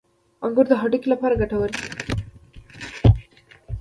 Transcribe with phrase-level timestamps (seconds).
[0.45, 1.85] •انګور د هډوکو لپاره ګټور دي.